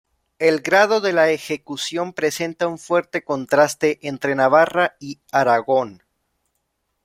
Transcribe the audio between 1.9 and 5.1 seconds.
presenta un fuerte contraste entre Navarra